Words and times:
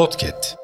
Podcast 0.00 0.56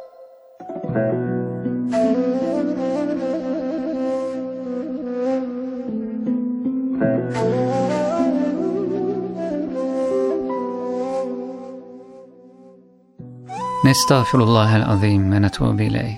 Nestağfirullahel 13.84 14.86
azim 14.86 15.32
ve 15.32 15.42
netubu 15.42 15.82
ileyh. 15.82 16.16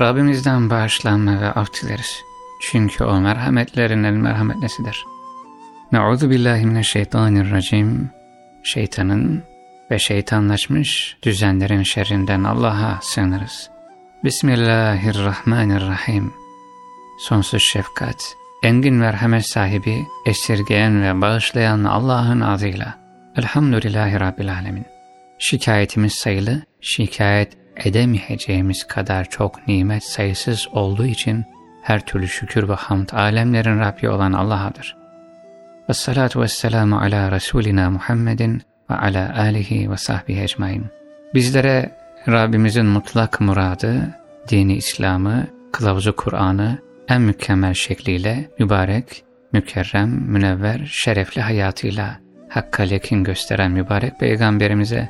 Rabbimizden 0.00 0.70
bağışlanma 0.70 1.40
ve 1.40 1.52
af 1.52 1.68
dileriz. 1.74 2.20
Çünkü 2.62 3.04
o 3.04 3.20
merhametlerin 3.20 4.04
el 4.04 4.12
merhametlisidir. 4.12 5.04
Nauzu 5.92 6.30
billahi 6.30 6.66
mineşşeytanirracim. 6.66 8.10
Şeytanın 8.62 9.42
ve 9.90 9.98
şeytanlaşmış 9.98 11.16
düzenlerin 11.22 11.82
şerrinden 11.82 12.44
Allah'a 12.44 12.98
sığınırız. 13.02 13.70
Bismillahirrahmanirrahim. 14.24 16.32
Sonsuz 17.18 17.62
şefkat, 17.62 18.36
engin 18.62 18.94
merhamet 18.94 19.46
sahibi, 19.46 20.06
esirgeyen 20.26 21.02
ve 21.02 21.20
bağışlayan 21.20 21.84
Allah'ın 21.84 22.40
adıyla. 22.40 22.98
Elhamdülillahi 23.36 24.20
Rabbil 24.20 24.54
Alemin. 24.54 24.86
Şikayetimiz 25.38 26.12
sayılı, 26.12 26.62
şikayet 26.80 27.52
edemeyeceğimiz 27.76 28.86
kadar 28.86 29.24
çok 29.24 29.68
nimet 29.68 30.04
sayısız 30.04 30.68
olduğu 30.72 31.06
için 31.06 31.44
her 31.82 32.06
türlü 32.06 32.28
şükür 32.28 32.68
ve 32.68 32.74
hamd 32.74 33.08
alemlerin 33.12 33.80
Rabbi 33.80 34.08
olan 34.08 34.32
Allah'adır. 34.32 34.96
Ve 35.88 35.94
salatu 35.94 36.40
ve 36.40 36.48
selamu 36.48 36.98
ala 36.98 37.32
Resulina 37.32 37.90
Muhammedin 37.90 38.62
ve 38.90 38.94
ala 38.94 39.38
alihi 39.38 39.90
ve 39.90 39.96
sahbihi 39.96 40.42
ecmain. 40.42 40.86
Bizlere 41.34 41.98
Rabbimizin 42.28 42.86
mutlak 42.86 43.40
muradı, 43.40 44.14
dini 44.48 44.76
İslam'ı, 44.76 45.46
kılavuzu 45.72 46.16
Kur'an'ı 46.16 46.78
en 47.08 47.22
mükemmel 47.22 47.74
şekliyle 47.74 48.50
mübarek, 48.58 49.24
mükerrem, 49.52 50.08
münevver, 50.08 50.88
şerefli 50.90 51.40
hayatıyla 51.40 52.18
hakka 52.48 52.82
lekin 52.82 53.24
gösteren 53.24 53.70
mübarek 53.70 54.20
peygamberimize 54.20 55.08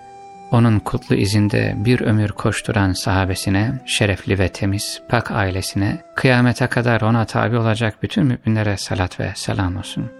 onun 0.50 0.78
kutlu 0.78 1.16
izinde 1.16 1.74
bir 1.76 2.00
ömür 2.00 2.28
koşturan 2.28 2.92
sahabesine, 2.92 3.72
şerefli 3.86 4.38
ve 4.38 4.48
temiz, 4.48 5.02
pak 5.08 5.30
ailesine, 5.30 5.98
kıyamete 6.16 6.66
kadar 6.66 7.00
ona 7.00 7.24
tabi 7.24 7.56
olacak 7.56 7.94
bütün 8.02 8.26
müminlere 8.26 8.76
salat 8.76 9.20
ve 9.20 9.32
selam 9.34 9.76
olsun. 9.76 10.17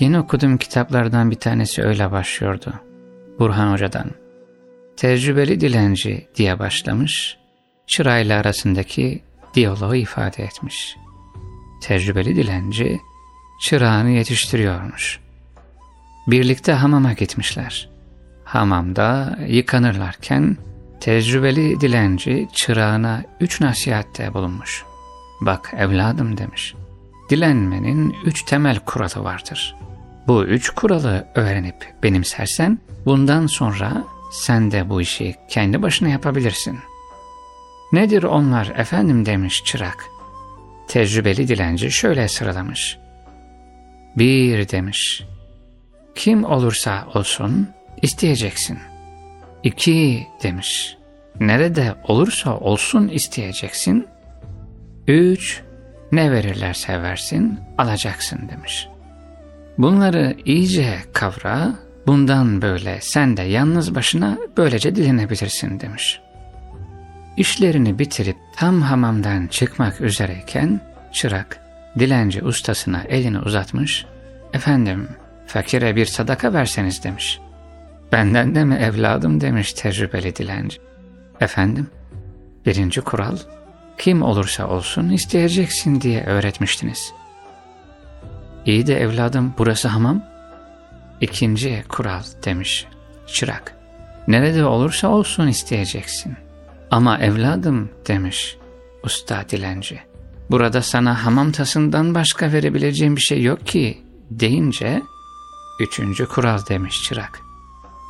Yeni 0.00 0.18
okuduğum 0.18 0.56
kitaplardan 0.56 1.30
bir 1.30 1.36
tanesi 1.36 1.82
öyle 1.82 2.10
başlıyordu. 2.10 2.74
Burhan 3.38 3.72
Hoca'dan. 3.72 4.10
Tecrübeli 4.96 5.60
dilenci 5.60 6.28
diye 6.36 6.58
başlamış, 6.58 7.38
çırayla 7.86 8.40
arasındaki 8.40 9.22
diyaloğu 9.54 9.96
ifade 9.96 10.44
etmiş. 10.44 10.96
Tecrübeli 11.82 12.36
dilenci, 12.36 13.00
çırağını 13.60 14.10
yetiştiriyormuş. 14.10 15.20
Birlikte 16.26 16.72
hamama 16.72 17.12
gitmişler. 17.12 17.88
Hamamda 18.44 19.38
yıkanırlarken 19.48 20.56
tecrübeli 21.00 21.80
dilenci 21.80 22.48
çırağına 22.52 23.22
üç 23.40 23.60
nasihatte 23.60 24.34
bulunmuş. 24.34 24.84
Bak 25.40 25.74
evladım 25.76 26.38
demiş. 26.38 26.74
Dilenmenin 27.34 28.16
üç 28.24 28.42
temel 28.42 28.78
kuralı 28.78 29.24
vardır. 29.24 29.76
Bu 30.26 30.44
üç 30.44 30.70
kuralı 30.70 31.26
öğrenip 31.34 31.94
benimsersen 32.02 32.78
bundan 33.06 33.46
sonra 33.46 34.04
sen 34.32 34.70
de 34.70 34.90
bu 34.90 35.00
işi 35.00 35.34
kendi 35.48 35.82
başına 35.82 36.08
yapabilirsin. 36.08 36.78
Nedir 37.92 38.22
onlar 38.22 38.72
efendim 38.76 39.26
demiş 39.26 39.62
çırak. 39.64 40.04
Tecrübeli 40.88 41.48
dilenci 41.48 41.90
şöyle 41.90 42.28
sıralamış. 42.28 42.98
Bir 44.16 44.68
demiş. 44.68 45.24
Kim 46.14 46.44
olursa 46.44 47.06
olsun 47.14 47.68
isteyeceksin. 48.02 48.78
İki 49.62 50.26
demiş. 50.42 50.96
Nerede 51.40 51.94
olursa 52.08 52.58
olsun 52.58 53.08
isteyeceksin. 53.08 54.06
Üç, 55.08 55.62
ne 56.16 56.32
verirlerse 56.32 57.02
versin 57.02 57.60
alacaksın 57.78 58.48
demiş. 58.48 58.88
Bunları 59.78 60.36
iyice 60.44 60.98
kavra, 61.12 61.72
bundan 62.06 62.62
böyle 62.62 62.98
sen 63.00 63.36
de 63.36 63.42
yalnız 63.42 63.94
başına 63.94 64.38
böylece 64.56 64.96
dilenebilirsin 64.96 65.80
demiş. 65.80 66.20
İşlerini 67.36 67.98
bitirip 67.98 68.36
tam 68.56 68.80
hamamdan 68.80 69.46
çıkmak 69.46 70.00
üzereyken 70.00 70.80
çırak 71.12 71.60
dilenci 71.98 72.42
ustasına 72.42 73.02
elini 73.08 73.38
uzatmış, 73.38 74.06
efendim 74.52 75.08
fakire 75.46 75.96
bir 75.96 76.06
sadaka 76.06 76.52
verseniz 76.52 77.04
demiş. 77.04 77.40
Benden 78.12 78.54
de 78.54 78.64
mi 78.64 78.74
evladım 78.74 79.40
demiş 79.40 79.72
tecrübeli 79.72 80.36
dilenci. 80.36 80.78
Efendim, 81.40 81.86
birinci 82.66 83.00
kural, 83.00 83.36
kim 83.98 84.22
olursa 84.22 84.68
olsun 84.68 85.08
isteyeceksin 85.08 86.00
diye 86.00 86.24
öğretmiştiniz. 86.24 87.12
İyi 88.66 88.86
de 88.86 89.00
evladım 89.00 89.54
burası 89.58 89.88
hamam. 89.88 90.22
İkinci 91.20 91.84
kural 91.88 92.22
demiş 92.44 92.86
çırak. 93.26 93.76
Nerede 94.28 94.64
olursa 94.64 95.08
olsun 95.08 95.46
isteyeceksin. 95.46 96.36
Ama 96.90 97.18
evladım 97.18 97.90
demiş 98.08 98.56
usta 99.02 99.44
dilenci. 99.48 100.00
Burada 100.50 100.82
sana 100.82 101.24
hamam 101.24 101.52
tasından 101.52 102.14
başka 102.14 102.52
verebileceğim 102.52 103.16
bir 103.16 103.20
şey 103.20 103.42
yok 103.42 103.66
ki 103.66 104.02
deyince 104.30 105.02
üçüncü 105.80 106.26
kural 106.26 106.58
demiş 106.68 107.02
çırak. 107.02 107.40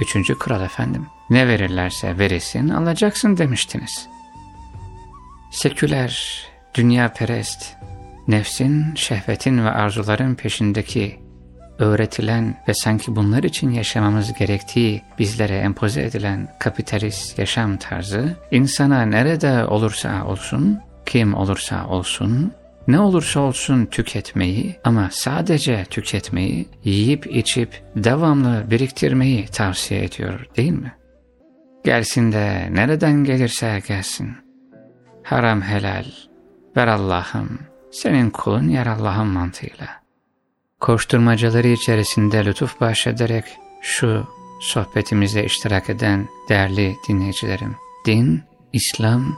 Üçüncü 0.01 0.39
kural 0.39 0.63
efendim. 0.63 1.07
Ne 1.31 1.49
verirlerse 1.49 2.19
veresin 2.19 2.69
alacaksın 2.69 3.37
demiştiniz. 3.37 4.09
Seküler, 5.55 6.43
dünya 6.75 7.13
perest, 7.13 7.77
nefsin, 8.29 8.95
şehvetin 8.95 9.65
ve 9.65 9.71
arzuların 9.71 10.35
peşindeki 10.35 11.21
öğretilen 11.79 12.63
ve 12.69 12.75
sanki 12.75 13.17
bunlar 13.17 13.43
için 13.43 13.71
yaşamamız 13.71 14.33
gerektiği 14.33 15.03
bizlere 15.19 15.57
empoze 15.57 16.03
edilen 16.03 16.49
kapitalist 16.61 17.39
yaşam 17.39 17.77
tarzı, 17.77 18.37
insana 18.51 19.03
nerede 19.03 19.65
olursa 19.65 20.25
olsun, 20.27 20.79
kim 21.07 21.35
olursa 21.35 21.87
olsun, 21.87 22.53
ne 22.89 23.01
olursa 23.01 23.41
olsun 23.41 23.87
tüketmeyi 23.87 24.77
ama 24.85 25.09
sadece 25.13 25.85
tüketmeyi, 25.85 26.69
yiyip 26.85 27.37
içip 27.37 27.83
devamlı 27.97 28.65
biriktirmeyi 28.71 29.47
tavsiye 29.47 30.05
ediyor 30.05 30.47
değil 30.57 30.73
mi? 30.73 30.93
Gelsin 31.85 32.33
de 32.33 32.69
nereden 32.71 33.25
gelirse 33.25 33.83
gelsin. 33.89 34.44
Haram 35.25 35.63
helal, 35.63 36.05
ver 36.77 36.87
Allah'ım, 36.87 37.59
senin 37.91 38.31
kulun 38.31 38.69
yer 38.69 38.87
Allah'ın 38.87 39.27
mantığıyla. 39.27 39.89
Koşturmacaları 40.81 41.69
içerisinde 41.69 42.45
lütuf 42.45 42.81
bahşederek 42.81 43.45
şu 43.81 44.27
sohbetimizde 44.61 45.45
iştirak 45.45 45.91
eden 45.91 46.29
değerli 46.49 46.97
dinleyicilerim, 47.09 47.77
din, 48.07 48.43
İslam, 48.73 49.37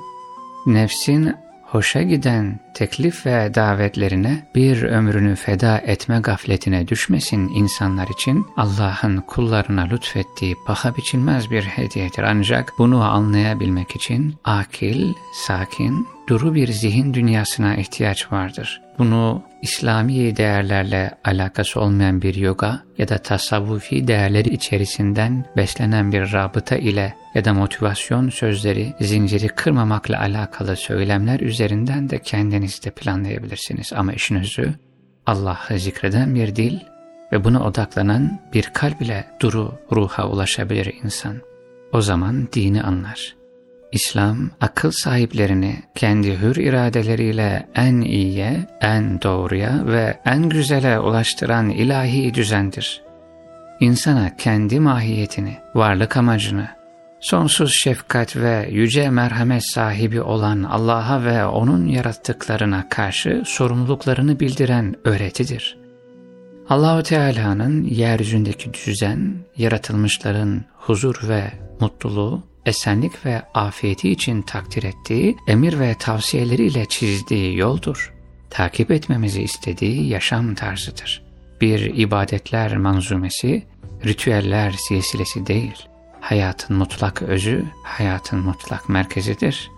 nefsin 0.66 1.34
hoşa 1.76 2.02
giden 2.02 2.60
teklif 2.74 3.26
ve 3.26 3.54
davetlerine 3.54 4.46
bir 4.54 4.82
ömrünü 4.82 5.34
feda 5.36 5.78
etme 5.78 6.20
gafletine 6.20 6.88
düşmesin 6.88 7.48
insanlar 7.48 8.08
için 8.08 8.46
Allah'ın 8.56 9.16
kullarına 9.16 9.82
lütfettiği 9.82 10.54
paha 10.66 10.96
biçilmez 10.96 11.50
bir 11.50 11.62
hediyedir. 11.62 12.22
Ancak 12.22 12.72
bunu 12.78 13.04
anlayabilmek 13.04 13.96
için 13.96 14.34
akil, 14.44 15.12
sakin, 15.32 16.08
duru 16.28 16.54
bir 16.54 16.68
zihin 16.68 17.14
dünyasına 17.14 17.76
ihtiyaç 17.76 18.32
vardır. 18.32 18.85
Bunu 18.98 19.42
İslami 19.62 20.36
değerlerle 20.36 21.10
alakası 21.24 21.80
olmayan 21.80 22.22
bir 22.22 22.34
yoga 22.34 22.82
ya 22.98 23.08
da 23.08 23.18
tasavvufi 23.18 24.08
değerleri 24.08 24.48
içerisinden 24.48 25.44
beslenen 25.56 26.12
bir 26.12 26.32
rabıta 26.32 26.76
ile 26.76 27.14
ya 27.34 27.44
da 27.44 27.54
motivasyon 27.54 28.28
sözleri, 28.28 28.94
zinciri 29.00 29.48
kırmamakla 29.48 30.20
alakalı 30.20 30.76
söylemler 30.76 31.40
üzerinden 31.40 32.10
de 32.10 32.18
kendinizde 32.18 32.90
planlayabilirsiniz. 32.90 33.92
Ama 33.92 34.12
işin 34.12 34.36
özü 34.36 34.74
Allah'ı 35.26 35.78
zikreden 35.78 36.34
bir 36.34 36.56
dil 36.56 36.78
ve 37.32 37.44
buna 37.44 37.64
odaklanan 37.64 38.40
bir 38.54 38.70
kalb 38.74 39.00
ile 39.00 39.24
duru 39.40 39.78
ruha 39.92 40.28
ulaşabilir 40.28 40.94
insan. 41.04 41.36
O 41.92 42.00
zaman 42.00 42.48
dini 42.52 42.82
anlar. 42.82 43.36
İslam, 43.92 44.50
akıl 44.60 44.90
sahiplerini 44.90 45.76
kendi 45.94 46.40
hür 46.40 46.56
iradeleriyle 46.56 47.68
en 47.74 48.00
iyiye, 48.00 48.66
en 48.80 49.22
doğruya 49.22 49.86
ve 49.86 50.20
en 50.24 50.48
güzele 50.48 50.98
ulaştıran 50.98 51.70
ilahi 51.70 52.34
düzendir. 52.34 53.02
İnsana 53.80 54.36
kendi 54.36 54.80
mahiyetini, 54.80 55.56
varlık 55.74 56.16
amacını, 56.16 56.68
Sonsuz 57.20 57.74
şefkat 57.74 58.36
ve 58.36 58.68
yüce 58.70 59.10
merhamet 59.10 59.64
sahibi 59.64 60.20
olan 60.20 60.62
Allah'a 60.62 61.24
ve 61.24 61.46
O'nun 61.46 61.86
yarattıklarına 61.86 62.88
karşı 62.88 63.42
sorumluluklarını 63.46 64.40
bildiren 64.40 64.94
öğretidir. 65.04 65.78
Allahu 66.68 67.02
Teala'nın 67.02 67.84
yeryüzündeki 67.84 68.70
düzen, 68.74 69.34
yaratılmışların 69.56 70.64
huzur 70.74 71.28
ve 71.28 71.52
mutluluğu, 71.80 72.42
esenlik 72.66 73.26
ve 73.26 73.42
afiyeti 73.54 74.10
için 74.10 74.42
takdir 74.42 74.82
ettiği 74.82 75.36
emir 75.46 75.78
ve 75.80 75.94
tavsiyeleriyle 75.94 76.86
çizdiği 76.86 77.56
yoldur. 77.56 78.12
Takip 78.50 78.90
etmemizi 78.90 79.42
istediği 79.42 80.08
yaşam 80.08 80.54
tarzıdır. 80.54 81.22
Bir 81.60 81.80
ibadetler 81.80 82.76
manzumesi, 82.76 83.66
ritüeller 84.04 84.70
silsilesi 84.70 85.46
değil.'' 85.46 85.96
hayatın 86.28 86.76
mutlak 86.76 87.22
özü, 87.22 87.64
hayatın 87.82 88.38
mutlak 88.38 88.88
merkezidir. 88.88 89.70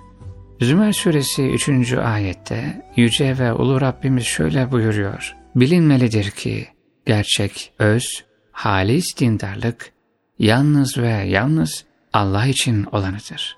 Zümer 0.61 0.93
suresi 0.93 1.43
3. 1.43 1.93
ayette 1.93 2.87
Yüce 2.97 3.39
ve 3.39 3.53
Ulu 3.53 3.81
Rabbimiz 3.81 4.25
şöyle 4.25 4.73
buyuruyor. 4.73 5.37
Bilinmelidir 5.57 6.31
ki 6.31 6.69
gerçek 7.07 7.73
öz, 7.79 8.25
halis 8.53 9.19
dindarlık 9.19 9.93
yalnız 10.39 10.99
ve 10.99 11.09
yalnız 11.09 11.85
Allah 12.19 12.47
için 12.47 12.87
olanıdır. 12.93 13.57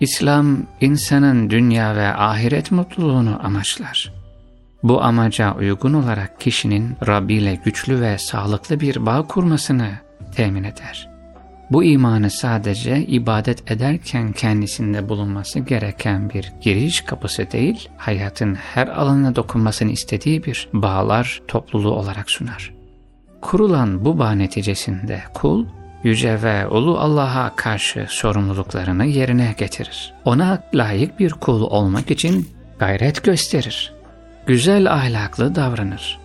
İslam 0.00 0.58
insanın 0.80 1.50
dünya 1.50 1.96
ve 1.96 2.14
ahiret 2.14 2.72
mutluluğunu 2.72 3.46
amaçlar. 3.46 4.12
Bu 4.82 5.02
amaca 5.02 5.54
uygun 5.54 5.92
olarak 5.92 6.40
kişinin 6.40 6.96
Rabbi 7.06 7.34
ile 7.34 7.54
güçlü 7.64 8.00
ve 8.00 8.18
sağlıklı 8.18 8.80
bir 8.80 9.06
bağ 9.06 9.26
kurmasını 9.26 9.90
temin 10.34 10.64
eder. 10.64 11.08
Bu 11.70 11.84
imanı 11.84 12.30
sadece 12.30 13.06
ibadet 13.06 13.70
ederken 13.70 14.32
kendisinde 14.32 15.08
bulunması 15.08 15.58
gereken 15.58 16.30
bir 16.30 16.52
giriş 16.60 17.00
kapısı 17.00 17.50
değil, 17.52 17.88
hayatın 17.96 18.54
her 18.54 18.88
alanına 18.88 19.36
dokunmasını 19.36 19.90
istediği 19.90 20.44
bir 20.44 20.68
bağlar 20.72 21.42
topluluğu 21.48 21.92
olarak 21.92 22.30
sunar. 22.30 22.74
Kurulan 23.40 24.04
bu 24.04 24.18
bağ 24.18 24.32
neticesinde 24.32 25.22
kul, 25.34 25.66
Yüce 26.06 26.42
ve 26.42 26.68
Ulu 26.68 26.98
Allah'a 26.98 27.56
karşı 27.56 28.06
sorumluluklarını 28.08 29.06
yerine 29.06 29.54
getirir. 29.58 30.12
Ona 30.24 30.62
layık 30.74 31.18
bir 31.18 31.30
kul 31.30 31.62
olmak 31.62 32.10
için 32.10 32.48
gayret 32.78 33.24
gösterir. 33.24 33.92
Güzel 34.46 34.92
ahlaklı 34.92 35.54
davranır 35.54 36.18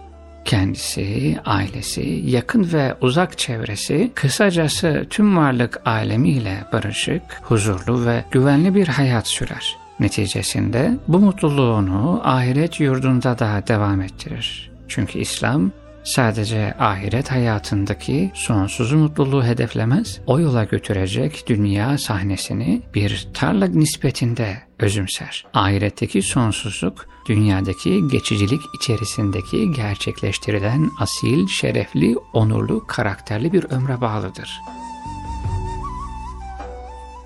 kendisi, 0.45 1.37
ailesi, 1.45 2.21
yakın 2.25 2.73
ve 2.73 2.95
uzak 3.01 3.37
çevresi, 3.37 4.11
kısacası 4.15 5.05
tüm 5.09 5.37
varlık 5.37 5.87
alemiyle 5.87 6.65
barışık, 6.73 7.21
huzurlu 7.41 8.05
ve 8.05 8.25
güvenli 8.31 8.75
bir 8.75 8.87
hayat 8.87 9.27
sürer. 9.27 9.77
Neticesinde 9.99 10.91
bu 11.07 11.19
mutluluğunu 11.19 12.21
ahiret 12.23 12.79
yurdunda 12.79 13.39
da 13.39 13.63
devam 13.67 14.01
ettirir. 14.01 14.71
Çünkü 14.87 15.19
İslam 15.19 15.71
sadece 16.03 16.73
ahiret 16.79 17.31
hayatındaki 17.31 18.31
sonsuz 18.33 18.93
mutluluğu 18.93 19.43
hedeflemez, 19.43 20.19
o 20.25 20.39
yola 20.39 20.63
götürecek 20.63 21.43
dünya 21.47 21.97
sahnesini 21.97 22.81
bir 22.93 23.27
tarla 23.33 23.67
nispetinde 23.67 24.57
özümser. 24.79 25.45
Ahiretteki 25.53 26.21
sonsuzluk, 26.21 27.05
dünyadaki 27.29 27.99
geçicilik 28.11 28.61
içerisindeki 28.81 29.71
gerçekleştirilen 29.71 30.91
asil, 30.99 31.47
şerefli, 31.47 32.15
onurlu, 32.33 32.87
karakterli 32.87 33.53
bir 33.53 33.63
ömre 33.63 34.01
bağlıdır. 34.01 34.61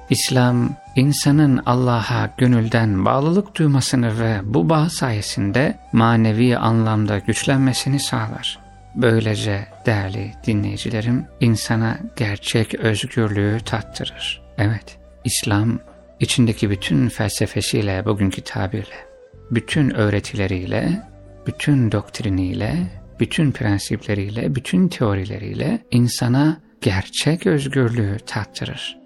İslam, 0.09 0.69
insanın 0.95 1.61
Allah'a 1.65 2.29
gönülden 2.37 3.05
bağlılık 3.05 3.55
duymasını 3.55 4.19
ve 4.19 4.41
bu 4.43 4.69
bağ 4.69 4.89
sayesinde 4.89 5.79
manevi 5.93 6.57
anlamda 6.57 7.19
güçlenmesini 7.19 7.99
sağlar. 7.99 8.64
Böylece 8.95 9.67
değerli 9.85 10.31
dinleyicilerim 10.47 11.25
insana 11.39 11.99
gerçek 12.15 12.75
özgürlüğü 12.75 13.59
tattırır. 13.65 14.41
Evet, 14.57 14.97
İslam 15.23 15.79
içindeki 16.19 16.69
bütün 16.69 17.09
felsefesiyle, 17.09 18.05
bugünkü 18.05 18.41
tabirle, 18.41 19.05
bütün 19.51 19.89
öğretileriyle, 19.89 21.03
bütün 21.47 21.91
doktriniyle, 21.91 22.75
bütün 23.19 23.51
prensipleriyle, 23.51 24.55
bütün 24.55 24.87
teorileriyle 24.87 25.79
insana 25.91 26.61
gerçek 26.81 27.47
özgürlüğü 27.47 28.17
tattırır. 28.25 28.97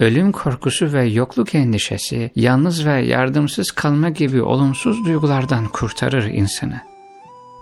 Ölüm 0.00 0.32
korkusu 0.32 0.92
ve 0.92 1.04
yokluk 1.04 1.54
endişesi, 1.54 2.30
yalnız 2.36 2.86
ve 2.86 3.00
yardımsız 3.00 3.70
kalma 3.70 4.08
gibi 4.08 4.42
olumsuz 4.42 5.04
duygulardan 5.04 5.68
kurtarır 5.68 6.24
insanı 6.24 6.93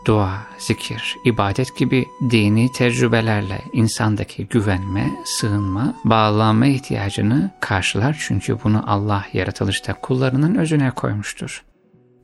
dua, 0.06 0.46
zikir, 0.58 1.16
ibadet 1.25 1.76
gibi 1.76 2.06
dini 2.31 2.72
tecrübelerle 2.72 3.62
insandaki 3.72 4.46
güvenme, 4.46 5.10
sığınma, 5.25 5.94
bağlanma 6.04 6.66
ihtiyacını 6.66 7.50
karşılar 7.60 8.16
çünkü 8.26 8.58
bunu 8.64 8.84
Allah 8.87 9.25
yaratılışta 9.32 9.94
kullarının 9.94 10.54
özüne 10.54 10.90
koymuştur. 10.90 11.64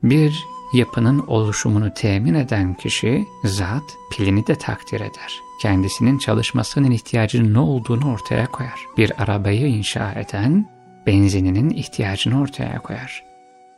Bir 0.03 0.43
yapının 0.73 1.27
oluşumunu 1.27 1.93
temin 1.93 2.33
eden 2.33 2.73
kişi 2.73 3.25
zat 3.43 3.83
pilini 4.11 4.47
de 4.47 4.55
takdir 4.55 5.01
eder. 5.01 5.39
Kendisinin 5.61 6.17
çalışmasının 6.17 6.91
ihtiyacının 6.91 7.53
ne 7.53 7.59
olduğunu 7.59 8.13
ortaya 8.13 8.47
koyar. 8.47 8.85
Bir 8.97 9.23
arabayı 9.23 9.67
inşa 9.67 10.11
eden 10.11 10.69
benzininin 11.07 11.69
ihtiyacını 11.69 12.41
ortaya 12.41 12.79
koyar. 12.79 13.23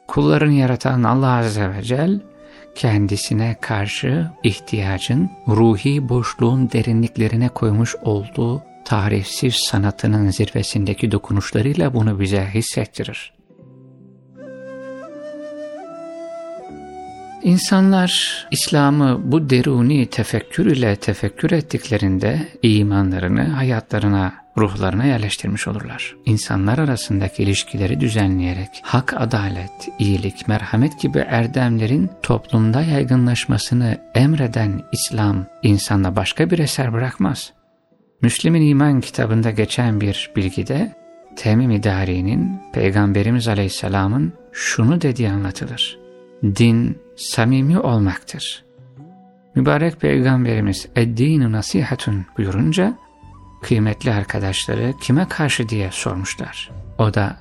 Kulların 0.07 0.51
yaratan 0.51 1.03
Allah 1.03 1.31
Azze 1.31 1.73
ve 1.73 1.81
Celle 1.81 2.30
kendisine 2.75 3.55
karşı 3.61 4.27
ihtiyacın 4.43 5.29
ruhi 5.47 6.09
boşluğun 6.09 6.71
derinliklerine 6.71 7.49
koymuş 7.49 7.95
olduğu 7.95 8.63
tarifsiz 8.85 9.55
sanatının 9.55 10.29
zirvesindeki 10.29 11.11
dokunuşlarıyla 11.11 11.93
bunu 11.93 12.19
bize 12.19 12.47
hissettirir. 12.53 13.33
İnsanlar 17.43 18.47
İslam'ı 18.51 19.21
bu 19.23 19.49
deruni 19.49 20.05
tefekkür 20.05 20.65
ile 20.65 20.95
tefekkür 20.95 21.51
ettiklerinde 21.51 22.47
imanlarını 22.61 23.43
hayatlarına 23.43 24.40
ruhlarına 24.57 25.05
yerleştirmiş 25.05 25.67
olurlar. 25.67 26.15
İnsanlar 26.25 26.77
arasındaki 26.77 27.43
ilişkileri 27.43 27.99
düzenleyerek 27.99 28.69
hak, 28.81 29.13
adalet, 29.17 29.89
iyilik, 29.99 30.47
merhamet 30.47 30.99
gibi 30.99 31.19
erdemlerin 31.19 32.09
toplumda 32.23 32.81
yaygınlaşmasını 32.81 33.97
emreden 34.15 34.81
İslam 34.91 35.45
insanda 35.63 36.15
başka 36.15 36.49
bir 36.49 36.59
eser 36.59 36.93
bırakmaz. 36.93 37.53
Müslim'in 38.21 38.61
iman 38.61 39.01
kitabında 39.01 39.51
geçen 39.51 40.01
bir 40.01 40.31
bilgide 40.35 40.95
Temim 41.35 41.71
İdari'nin 41.71 42.61
Peygamberimiz 42.73 43.47
Aleyhisselam'ın 43.47 44.33
şunu 44.51 45.01
dediği 45.01 45.29
anlatılır. 45.29 45.99
Din 46.43 46.97
samimi 47.15 47.79
olmaktır. 47.79 48.63
Mübarek 49.55 50.01
Peygamberimiz 50.01 50.87
eddinu 50.95 51.51
nasihatun 51.51 52.25
buyurunca 52.37 52.97
kıymetli 53.61 54.13
arkadaşları 54.13 54.93
kime 55.01 55.27
karşı 55.27 55.69
diye 55.69 55.91
sormuşlar. 55.91 56.71
O 56.97 57.13
da 57.13 57.37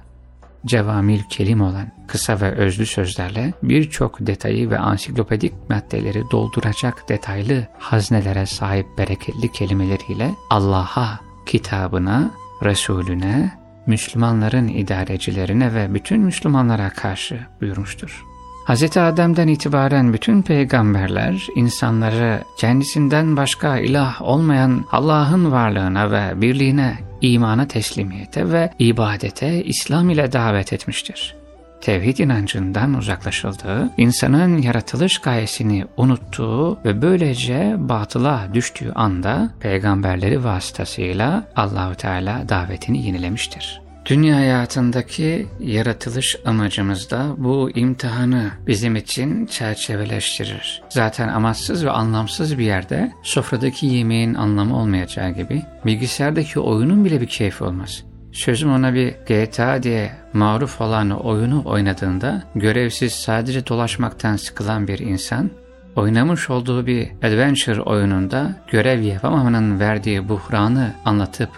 cevamil 0.66 1.22
kelim 1.30 1.60
olan 1.60 1.92
kısa 2.06 2.40
ve 2.40 2.50
özlü 2.50 2.86
sözlerle 2.86 3.52
birçok 3.62 4.26
detayı 4.26 4.70
ve 4.70 4.78
ansiklopedik 4.78 5.52
maddeleri 5.68 6.22
dolduracak 6.30 7.08
detaylı 7.08 7.66
haznelere 7.78 8.46
sahip 8.46 8.86
bereketli 8.98 9.52
kelimeleriyle 9.52 10.30
Allah'a, 10.50 11.20
kitabına, 11.46 12.30
Resulüne, 12.62 13.60
Müslümanların 13.86 14.68
idarecilerine 14.68 15.74
ve 15.74 15.94
bütün 15.94 16.20
Müslümanlara 16.20 16.90
karşı 16.90 17.46
buyurmuştur. 17.60 18.29
Hz. 18.70 18.96
Adem'den 18.96 19.48
itibaren 19.48 20.12
bütün 20.12 20.42
peygamberler 20.42 21.46
insanları 21.56 22.42
kendisinden 22.56 23.36
başka 23.36 23.78
ilah 23.78 24.22
olmayan 24.22 24.84
Allah'ın 24.92 25.52
varlığına 25.52 26.10
ve 26.10 26.40
birliğine, 26.40 26.98
imana 27.20 27.68
teslimiyete 27.68 28.52
ve 28.52 28.70
ibadete 28.78 29.64
İslam 29.64 30.10
ile 30.10 30.32
davet 30.32 30.72
etmiştir. 30.72 31.34
Tevhid 31.80 32.18
inancından 32.18 32.94
uzaklaşıldığı, 32.94 33.90
insanın 33.96 34.58
yaratılış 34.58 35.18
gayesini 35.18 35.84
unuttuğu 35.96 36.78
ve 36.84 37.02
böylece 37.02 37.74
batıla 37.78 38.48
düştüğü 38.54 38.92
anda 38.92 39.50
peygamberleri 39.60 40.44
vasıtasıyla 40.44 41.44
Allahü 41.56 41.94
Teala 41.94 42.48
davetini 42.48 43.06
yenilemiştir. 43.06 43.89
Dünya 44.06 44.36
hayatındaki 44.36 45.46
yaratılış 45.60 46.36
amacımız 46.44 47.10
da 47.10 47.34
bu 47.36 47.70
imtihanı 47.74 48.50
bizim 48.66 48.96
için 48.96 49.46
çerçeveleştirir. 49.46 50.82
Zaten 50.88 51.28
amaçsız 51.28 51.84
ve 51.84 51.90
anlamsız 51.90 52.58
bir 52.58 52.64
yerde 52.64 53.12
sofradaki 53.22 53.86
yemeğin 53.86 54.34
anlamı 54.34 54.76
olmayacağı 54.76 55.30
gibi 55.30 55.62
bilgisayardaki 55.86 56.60
oyunun 56.60 57.04
bile 57.04 57.20
bir 57.20 57.26
keyfi 57.26 57.64
olmaz. 57.64 58.04
Sözüm 58.32 58.72
ona 58.72 58.94
bir 58.94 59.08
GTA 59.10 59.82
diye 59.82 60.12
maruf 60.32 60.80
olan 60.80 61.10
oyunu 61.10 61.62
oynadığında 61.64 62.42
görevsiz 62.54 63.12
sadece 63.12 63.66
dolaşmaktan 63.66 64.36
sıkılan 64.36 64.88
bir 64.88 64.98
insan, 64.98 65.50
oynamış 65.96 66.50
olduğu 66.50 66.86
bir 66.86 67.08
adventure 67.22 67.80
oyununda 67.80 68.54
görev 68.70 69.00
yapamamanın 69.00 69.80
verdiği 69.80 70.28
buhranı 70.28 70.92
anlatıp 71.04 71.50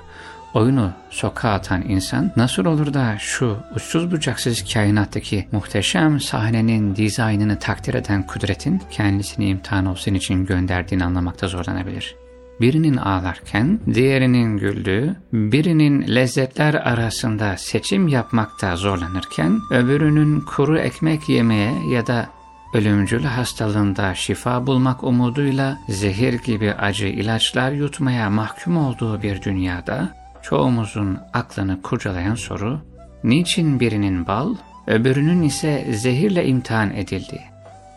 oyunu 0.54 0.92
sokağa 1.10 1.52
atan 1.52 1.82
insan 1.88 2.32
nasıl 2.36 2.64
olur 2.64 2.94
da 2.94 3.16
şu 3.18 3.56
uçsuz 3.76 4.10
bucaksız 4.10 4.72
kainattaki 4.72 5.48
muhteşem 5.52 6.20
sahnenin 6.20 6.96
dizaynını 6.96 7.58
takdir 7.58 7.94
eden 7.94 8.26
kudretin 8.26 8.82
kendisini 8.90 9.48
imtihan 9.48 9.86
olsun 9.86 10.14
için 10.14 10.46
gönderdiğini 10.46 11.04
anlamakta 11.04 11.48
zorlanabilir. 11.48 12.16
Birinin 12.60 12.96
ağlarken 12.96 13.80
diğerinin 13.94 14.56
güldüğü, 14.56 15.16
birinin 15.32 16.14
lezzetler 16.14 16.74
arasında 16.74 17.56
seçim 17.56 18.08
yapmakta 18.08 18.76
zorlanırken 18.76 19.60
öbürünün 19.70 20.40
kuru 20.40 20.78
ekmek 20.78 21.28
yemeye 21.28 21.72
ya 21.90 22.06
da 22.06 22.28
ölümcül 22.74 23.24
hastalığında 23.24 24.14
şifa 24.14 24.66
bulmak 24.66 25.04
umuduyla 25.04 25.78
zehir 25.88 26.32
gibi 26.32 26.72
acı 26.72 27.06
ilaçlar 27.06 27.72
yutmaya 27.72 28.30
mahkum 28.30 28.76
olduğu 28.76 29.22
bir 29.22 29.42
dünyada 29.42 30.21
çoğumuzun 30.42 31.18
aklını 31.32 31.82
kurcalayan 31.82 32.34
soru, 32.34 32.80
niçin 33.24 33.80
birinin 33.80 34.26
bal, 34.26 34.54
öbürünün 34.86 35.42
ise 35.42 35.86
zehirle 35.92 36.46
imtihan 36.46 36.90
edildi? 36.90 37.40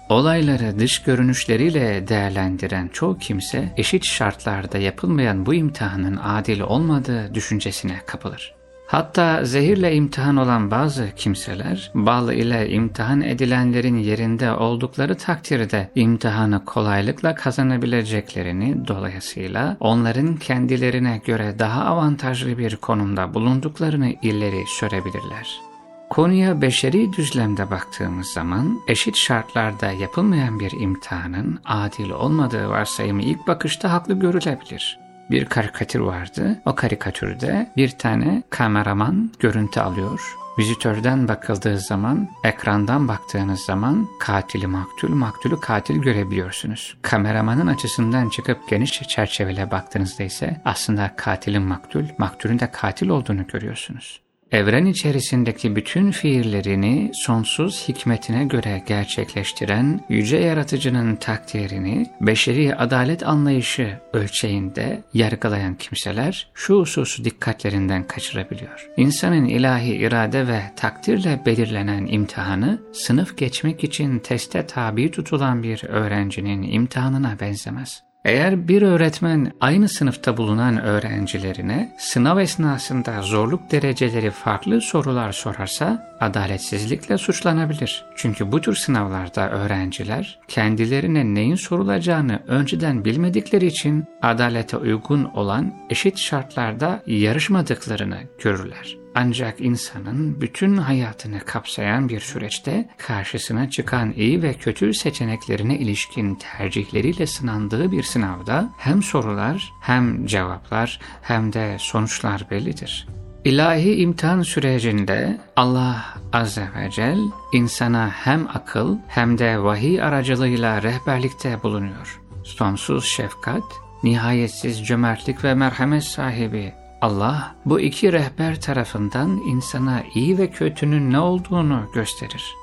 Olayları 0.09 0.79
dış 0.79 1.01
görünüşleriyle 1.01 2.07
değerlendiren 2.07 2.87
çoğu 2.87 3.17
kimse 3.17 3.73
eşit 3.77 4.05
şartlarda 4.05 4.77
yapılmayan 4.77 5.45
bu 5.45 5.53
imtihanın 5.53 6.17
adil 6.17 6.59
olmadığı 6.59 7.35
düşüncesine 7.35 8.01
kapılır. 8.05 8.53
Hatta 8.87 9.45
zehirle 9.45 9.95
imtihan 9.95 10.37
olan 10.37 10.71
bazı 10.71 11.09
kimseler, 11.15 11.91
bal 11.95 12.33
ile 12.33 12.69
imtihan 12.69 13.21
edilenlerin 13.21 13.97
yerinde 13.97 14.51
oldukları 14.51 15.17
takdirde 15.17 15.91
imtihanı 15.95 16.65
kolaylıkla 16.65 17.35
kazanabileceklerini 17.35 18.87
dolayısıyla 18.87 19.77
onların 19.79 20.35
kendilerine 20.35 21.21
göre 21.25 21.59
daha 21.59 21.85
avantajlı 21.85 22.57
bir 22.57 22.75
konumda 22.75 23.33
bulunduklarını 23.33 24.13
ileri 24.21 24.63
sürebilirler. 24.67 25.61
Konuya 26.09 26.61
beşeri 26.61 27.13
düzlemde 27.13 27.71
baktığımız 27.71 28.27
zaman 28.27 28.79
eşit 28.87 29.15
şartlarda 29.17 29.91
yapılmayan 29.91 30.59
bir 30.59 30.71
imtihanın 30.71 31.59
adil 31.65 32.09
olmadığı 32.09 32.69
varsayımı 32.69 33.21
ilk 33.21 33.47
bakışta 33.47 33.91
haklı 33.91 34.19
görülebilir 34.19 35.04
bir 35.31 35.45
karikatür 35.45 35.99
vardı. 35.99 36.61
O 36.65 36.75
karikatürde 36.75 37.71
bir 37.77 37.89
tane 37.89 38.43
kameraman 38.49 39.31
görüntü 39.39 39.79
alıyor. 39.79 40.35
Vizitörden 40.59 41.27
bakıldığı 41.27 41.79
zaman, 41.79 42.29
ekrandan 42.43 43.07
baktığınız 43.07 43.59
zaman 43.59 44.07
katili 44.19 44.67
maktul, 44.67 45.09
maktulü 45.09 45.59
katil 45.59 45.95
görebiliyorsunuz. 45.95 46.97
Kameramanın 47.01 47.67
açısından 47.67 48.29
çıkıp 48.29 48.69
geniş 48.69 48.91
çerçevele 48.91 49.71
baktığınızda 49.71 50.23
ise 50.23 50.61
aslında 50.65 51.13
katilin 51.15 51.63
maktul, 51.63 52.03
maktulün 52.17 52.59
de 52.59 52.71
katil 52.71 53.09
olduğunu 53.09 53.47
görüyorsunuz 53.47 54.24
evren 54.51 54.85
içerisindeki 54.85 55.75
bütün 55.75 56.11
fiillerini 56.11 57.11
sonsuz 57.13 57.87
hikmetine 57.87 58.45
göre 58.45 58.83
gerçekleştiren 58.87 60.05
yüce 60.09 60.37
yaratıcının 60.37 61.15
takdirini 61.15 62.05
beşeri 62.21 62.75
adalet 62.75 63.27
anlayışı 63.27 63.99
ölçeğinde 64.13 65.03
yargılayan 65.13 65.75
kimseler 65.75 66.47
şu 66.53 66.79
hususu 66.79 67.25
dikkatlerinden 67.25 68.07
kaçırabiliyor. 68.07 68.89
İnsanın 68.97 69.45
ilahi 69.45 69.95
irade 69.95 70.47
ve 70.47 70.61
takdirle 70.75 71.41
belirlenen 71.45 72.05
imtihanı 72.05 72.81
sınıf 72.93 73.37
geçmek 73.37 73.83
için 73.83 74.19
teste 74.19 74.67
tabi 74.67 75.11
tutulan 75.11 75.63
bir 75.63 75.83
öğrencinin 75.83 76.71
imtihanına 76.71 77.37
benzemez. 77.39 78.03
Eğer 78.25 78.67
bir 78.67 78.81
öğretmen 78.81 79.51
aynı 79.61 79.89
sınıfta 79.89 80.37
bulunan 80.37 80.81
öğrencilerine 80.81 81.95
sınav 81.99 82.37
esnasında 82.37 83.21
zorluk 83.21 83.71
dereceleri 83.71 84.31
farklı 84.31 84.81
sorular 84.81 85.31
sorarsa 85.31 86.15
adaletsizlikle 86.19 87.17
suçlanabilir. 87.17 88.05
Çünkü 88.15 88.51
bu 88.51 88.61
tür 88.61 88.75
sınavlarda 88.75 89.49
öğrenciler 89.49 90.39
kendilerine 90.47 91.33
neyin 91.33 91.55
sorulacağını 91.55 92.39
önceden 92.47 93.05
bilmedikleri 93.05 93.65
için 93.65 94.05
adalete 94.21 94.77
uygun 94.77 95.23
olan 95.23 95.73
eşit 95.89 96.17
şartlarda 96.17 97.03
yarışmadıklarını 97.07 98.17
görürler. 98.43 99.04
Ancak 99.15 99.61
insanın 99.61 100.41
bütün 100.41 100.77
hayatını 100.77 101.39
kapsayan 101.39 102.09
bir 102.09 102.19
süreçte 102.19 102.89
karşısına 102.97 103.69
çıkan 103.69 104.13
iyi 104.13 104.43
ve 104.43 104.53
kötü 104.53 104.93
seçeneklerine 104.93 105.77
ilişkin 105.77 106.35
tercihleriyle 106.35 107.27
sınandığı 107.27 107.91
bir 107.91 108.03
sınavda 108.03 108.69
hem 108.77 109.03
sorular 109.03 109.73
hem 109.81 110.25
cevaplar 110.25 110.99
hem 111.21 111.53
de 111.53 111.77
sonuçlar 111.79 112.47
bellidir. 112.51 113.07
İlahi 113.45 113.95
imtihan 113.95 114.41
sürecinde 114.41 115.41
Allah 115.55 116.05
Azze 116.33 116.67
ve 116.75 116.91
Celle 116.91 117.31
insana 117.53 118.09
hem 118.09 118.47
akıl 118.47 118.97
hem 119.07 119.37
de 119.37 119.63
vahiy 119.63 120.01
aracılığıyla 120.01 120.83
rehberlikte 120.83 121.63
bulunuyor. 121.63 122.21
Sonsuz 122.43 123.05
şefkat, 123.05 123.63
nihayetsiz 124.03 124.87
cömertlik 124.87 125.43
ve 125.43 125.53
merhamet 125.53 126.03
sahibi 126.03 126.73
Allah 127.05 127.55
bu 127.65 127.79
iki 127.79 128.13
rehber 128.13 128.61
tarafından 128.61 129.29
insana 129.29 130.03
iyi 130.13 130.37
ve 130.37 130.49
kötünün 130.49 131.11
ne 131.11 131.19
olduğunu 131.19 131.89
gösterir. 131.93 132.55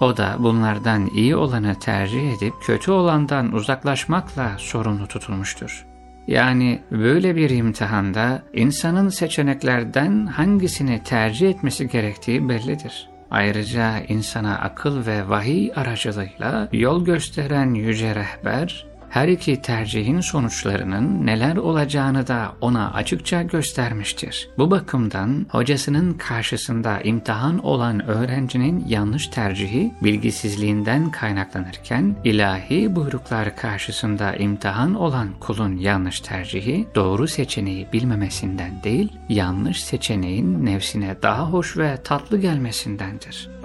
O 0.00 0.16
da 0.16 0.36
bunlardan 0.38 1.06
iyi 1.06 1.36
olanı 1.36 1.78
tercih 1.78 2.36
edip 2.36 2.54
kötü 2.60 2.90
olandan 2.90 3.52
uzaklaşmakla 3.52 4.52
sorumlu 4.58 5.06
tutulmuştur. 5.06 5.86
Yani 6.26 6.82
böyle 6.90 7.36
bir 7.36 7.50
imtihanda 7.50 8.42
insanın 8.52 9.08
seçeneklerden 9.08 10.26
hangisini 10.26 11.02
tercih 11.02 11.50
etmesi 11.50 11.88
gerektiği 11.88 12.48
bellidir. 12.48 13.08
Ayrıca 13.30 13.98
insana 13.98 14.58
akıl 14.58 15.06
ve 15.06 15.28
vahiy 15.28 15.72
aracılığıyla 15.76 16.68
yol 16.72 17.04
gösteren 17.04 17.74
yüce 17.74 18.14
rehber, 18.14 18.86
her 19.10 19.28
iki 19.28 19.62
tercihin 19.62 20.20
sonuçlarının 20.20 21.26
neler 21.26 21.56
olacağını 21.56 22.26
da 22.26 22.52
ona 22.60 22.92
açıkça 22.92 23.42
göstermiştir. 23.42 24.48
Bu 24.58 24.70
bakımdan 24.70 25.46
hocasının 25.48 26.12
karşısında 26.14 27.00
imtihan 27.00 27.64
olan 27.64 28.06
öğrencinin 28.06 28.84
yanlış 28.88 29.28
tercihi 29.28 29.92
bilgisizliğinden 30.02 31.10
kaynaklanırken 31.10 32.16
ilahi 32.24 32.96
buyruklar 32.96 33.56
karşısında 33.56 34.36
imtihan 34.36 34.94
olan 34.94 35.28
kulun 35.40 35.76
yanlış 35.76 36.20
tercihi 36.20 36.86
doğru 36.94 37.28
seçeneği 37.28 37.88
bilmemesinden 37.92 38.82
değil 38.82 39.12
yanlış 39.28 39.84
seçeneğin 39.84 40.66
nefsine 40.66 41.16
daha 41.22 41.50
hoş 41.50 41.76
ve 41.76 41.96
tatlı 42.04 42.38
gelmesindendir. 42.38 43.55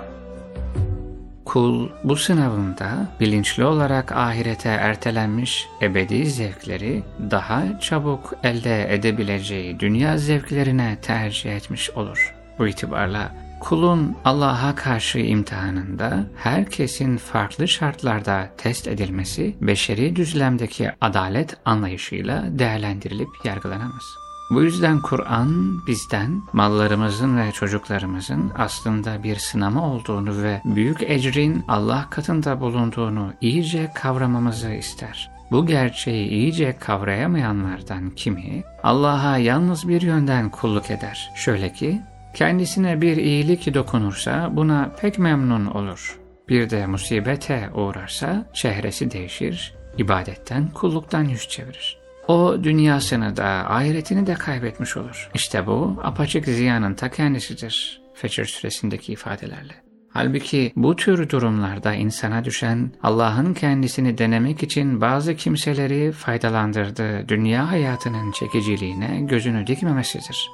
Kul 1.52 1.90
bu 2.04 2.16
sınavında 2.16 3.08
bilinçli 3.20 3.66
olarak 3.66 4.12
ahirete 4.12 4.70
ertelenmiş 4.70 5.68
ebedi 5.82 6.26
zevkleri 6.26 7.04
daha 7.32 7.80
çabuk 7.80 8.34
elde 8.44 8.94
edebileceği 8.94 9.80
dünya 9.80 10.18
zevklerine 10.18 10.98
tercih 11.02 11.56
etmiş 11.56 11.90
olur. 11.90 12.36
Bu 12.60 12.68
itibarla 12.68 13.36
kulun 13.60 14.18
Allah'a 14.26 14.76
karşı 14.76 15.20
imtihanında 15.20 16.24
herkesin 16.38 17.18
farklı 17.18 17.68
şartlarda 17.68 18.50
test 18.58 18.88
edilmesi 18.88 19.56
beşeri 19.62 20.16
düzlemdeki 20.16 20.92
adalet 21.02 21.58
anlayışıyla 21.66 22.44
değerlendirilip 22.50 23.30
yargılanamaz. 23.44 24.04
Bu 24.52 24.64
yüzden 24.64 25.02
Kur'an 25.02 25.82
bizden 25.88 26.42
mallarımızın 26.54 27.38
ve 27.38 27.52
çocuklarımızın 27.52 28.52
aslında 28.58 29.24
bir 29.24 29.36
sınama 29.36 29.94
olduğunu 29.94 30.44
ve 30.44 30.62
büyük 30.66 31.04
ecrin 31.04 31.64
Allah 31.68 32.08
katında 32.10 32.62
bulunduğunu 32.62 33.34
iyice 33.42 33.92
kavramamızı 33.96 34.72
ister. 34.72 35.32
Bu 35.52 35.66
gerçeği 35.66 36.28
iyice 36.30 36.78
kavrayamayanlardan 36.80 38.10
kimi 38.10 38.64
Allah'a 38.84 39.38
yalnız 39.38 39.88
bir 39.88 40.02
yönden 40.02 40.50
kulluk 40.50 40.92
eder. 40.92 41.32
Şöyle 41.36 41.74
ki 41.74 42.02
kendisine 42.34 43.02
bir 43.02 43.18
iyilik 43.18 43.74
dokunursa 43.74 44.50
buna 44.56 44.92
pek 45.02 45.20
memnun 45.20 45.66
olur. 45.66 46.20
Bir 46.50 46.70
de 46.70 46.88
musibete 46.88 47.70
uğrarsa 47.74 48.46
çehresi 48.54 49.12
değişir, 49.12 49.74
ibadetten 49.98 50.68
kulluktan 50.68 51.24
yüz 51.24 51.50
çevirir 51.50 52.01
o 52.28 52.58
dünyasını 52.64 53.38
da 53.38 53.46
ahiretini 53.48 54.28
de 54.28 54.34
kaybetmiş 54.34 54.98
olur. 54.98 55.30
İşte 55.34 55.68
bu 55.68 56.00
apaçık 56.04 56.46
ziyanın 56.46 56.94
ta 56.94 57.10
kendisidir 57.10 58.02
Fecr 58.14 58.46
süresindeki 58.46 59.14
ifadelerle. 59.14 59.74
Halbuki 60.14 60.74
bu 60.76 60.96
tür 60.96 61.30
durumlarda 61.30 61.94
insana 61.94 62.46
düşen 62.46 62.92
Allah'ın 63.04 63.54
kendisini 63.54 64.18
denemek 64.18 64.64
için 64.64 65.02
bazı 65.02 65.36
kimseleri 65.36 66.12
faydalandırdığı 66.12 67.30
dünya 67.30 67.72
hayatının 67.72 68.32
çekiciliğine 68.32 69.22
gözünü 69.22 69.68
dikmemesidir. 69.68 70.50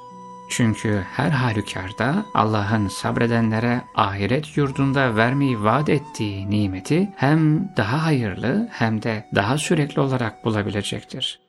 Çünkü 0.50 1.02
her 1.12 1.30
halükarda 1.30 2.26
Allah'ın 2.34 2.88
sabredenlere 2.88 3.82
ahiret 3.94 4.56
yurdunda 4.56 5.16
vermeyi 5.16 5.62
vaat 5.62 5.88
ettiği 5.88 6.50
nimeti 6.50 7.08
hem 7.16 7.68
daha 7.76 8.04
hayırlı 8.04 8.68
hem 8.72 9.02
de 9.02 9.24
daha 9.34 9.58
sürekli 9.58 10.00
olarak 10.00 10.44
bulabilecektir. 10.44 11.47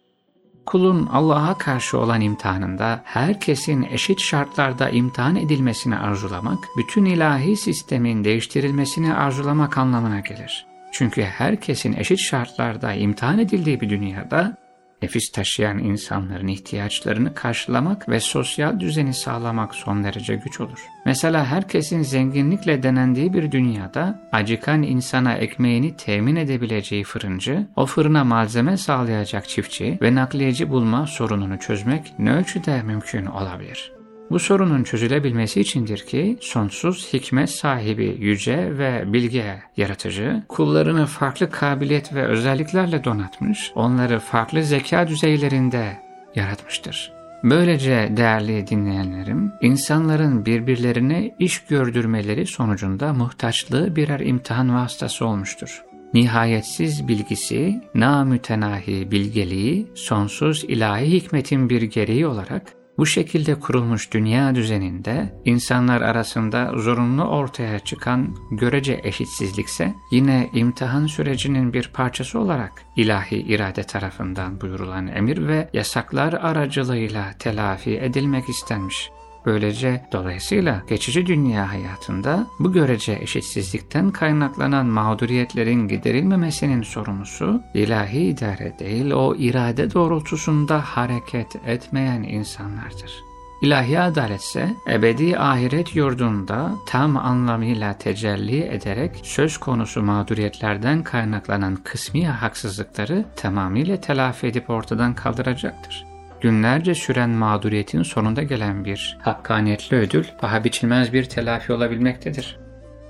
Kulun 0.69 1.05
Allah'a 1.05 1.57
karşı 1.57 1.99
olan 1.99 2.21
imtihanında 2.21 3.01
herkesin 3.03 3.83
eşit 3.83 4.21
şartlarda 4.21 4.89
imtihan 4.89 5.35
edilmesini 5.35 5.97
arzulamak, 5.97 6.57
bütün 6.77 7.05
ilahi 7.05 7.57
sistemin 7.57 8.23
değiştirilmesini 8.23 9.13
arzulamak 9.13 9.77
anlamına 9.77 10.19
gelir. 10.19 10.65
Çünkü 10.91 11.21
herkesin 11.21 11.93
eşit 11.93 12.19
şartlarda 12.19 12.93
imtihan 12.93 13.39
edildiği 13.39 13.81
bir 13.81 13.89
dünyada 13.89 14.57
nefis 15.01 15.31
taşıyan 15.31 15.79
insanların 15.79 16.47
ihtiyaçlarını 16.47 17.33
karşılamak 17.33 18.09
ve 18.09 18.19
sosyal 18.19 18.79
düzeni 18.79 19.13
sağlamak 19.13 19.75
son 19.75 20.03
derece 20.03 20.35
güç 20.35 20.59
olur. 20.59 20.79
Mesela 21.05 21.45
herkesin 21.45 22.01
zenginlikle 22.01 22.83
denendiği 22.83 23.33
bir 23.33 23.51
dünyada 23.51 24.21
acıkan 24.31 24.83
insana 24.83 25.33
ekmeğini 25.33 25.95
temin 25.97 26.35
edebileceği 26.35 27.03
fırıncı, 27.03 27.67
o 27.75 27.85
fırına 27.85 28.23
malzeme 28.23 28.77
sağlayacak 28.77 29.49
çiftçi 29.49 29.97
ve 30.01 30.15
nakliyeci 30.15 30.69
bulma 30.69 31.07
sorununu 31.07 31.59
çözmek 31.59 32.13
ne 32.19 32.31
ölçüde 32.31 32.81
mümkün 32.81 33.25
olabilir? 33.25 33.98
Bu 34.31 34.39
sorunun 34.39 34.83
çözülebilmesi 34.83 35.61
içindir 35.61 35.97
ki 35.97 36.37
sonsuz 36.41 37.13
hikmet 37.13 37.49
sahibi 37.49 38.17
yüce 38.19 38.77
ve 38.77 39.13
bilge 39.13 39.59
yaratıcı 39.77 40.43
kullarını 40.49 41.05
farklı 41.05 41.49
kabiliyet 41.49 42.13
ve 42.13 42.25
özelliklerle 42.25 43.03
donatmış, 43.03 43.71
onları 43.75 44.19
farklı 44.19 44.63
zeka 44.63 45.07
düzeylerinde 45.07 45.97
yaratmıştır. 46.35 47.11
Böylece 47.43 48.09
değerli 48.17 48.67
dinleyenlerim, 48.67 49.51
insanların 49.61 50.45
birbirlerine 50.45 51.35
iş 51.39 51.59
gördürmeleri 51.59 52.45
sonucunda 52.45 53.13
muhtaçlığı 53.13 53.95
birer 53.95 54.19
imtihan 54.19 54.75
vasıtası 54.75 55.25
olmuştur. 55.25 55.83
Nihayetsiz 56.13 57.07
bilgisi, 57.07 57.81
namütenahi 57.95 59.11
bilgeliği, 59.11 59.87
sonsuz 59.95 60.63
ilahi 60.63 61.11
hikmetin 61.11 61.69
bir 61.69 61.81
gereği 61.81 62.27
olarak 62.27 62.78
bu 62.99 63.05
şekilde 63.05 63.59
kurulmuş 63.59 64.13
dünya 64.13 64.55
düzeninde 64.55 65.33
insanlar 65.45 66.01
arasında 66.01 66.71
zorunlu 66.75 67.23
ortaya 67.23 67.79
çıkan 67.79 68.35
görece 68.51 68.99
eşitsizlikse 69.03 69.93
yine 70.11 70.49
imtihan 70.53 71.07
sürecinin 71.07 71.73
bir 71.73 71.91
parçası 71.93 72.39
olarak 72.39 72.71
ilahi 72.95 73.35
irade 73.35 73.83
tarafından 73.83 74.61
buyurulan 74.61 75.07
emir 75.07 75.47
ve 75.47 75.69
yasaklar 75.73 76.33
aracılığıyla 76.33 77.33
telafi 77.39 77.97
edilmek 77.97 78.49
istenmiş. 78.49 79.11
Böylece 79.49 80.01
dolayısıyla 80.11 80.81
geçici 80.89 81.25
dünya 81.25 81.71
hayatında 81.71 82.47
bu 82.59 82.73
görece 82.73 83.17
eşitsizlikten 83.21 84.11
kaynaklanan 84.11 84.85
mağduriyetlerin 84.85 85.87
giderilmemesinin 85.87 86.81
sorumlusu 86.81 87.61
ilahi 87.73 88.19
idare 88.19 88.73
değil 88.79 89.11
o 89.11 89.35
irade 89.35 89.93
doğrultusunda 89.93 90.81
hareket 90.81 91.55
etmeyen 91.65 92.23
insanlardır. 92.23 93.23
İlahi 93.61 93.99
adalet 93.99 94.41
ise 94.41 94.69
ebedi 94.91 95.37
ahiret 95.37 95.95
yurdunda 95.95 96.71
tam 96.87 97.17
anlamıyla 97.17 97.97
tecelli 97.97 98.63
ederek 98.63 99.19
söz 99.23 99.57
konusu 99.57 100.03
mağduriyetlerden 100.03 101.03
kaynaklanan 101.03 101.75
kısmi 101.75 102.27
haksızlıkları 102.27 103.25
tamamıyla 103.35 104.01
telafi 104.01 104.47
edip 104.47 104.69
ortadan 104.69 105.15
kaldıracaktır 105.15 106.08
günlerce 106.41 106.95
süren 106.95 107.29
mağduriyetin 107.29 108.03
sonunda 108.03 108.43
gelen 108.43 108.85
bir 108.85 109.17
hakkaniyetli 109.21 109.97
ödül 109.97 110.25
paha 110.39 110.63
biçilmez 110.63 111.13
bir 111.13 111.23
telafi 111.23 111.73
olabilmektedir. 111.73 112.59